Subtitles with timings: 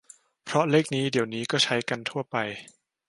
[0.45, 2.35] เพราะเลขนี้เดี๋ยวนี้ก็ใช้กันทั่วไป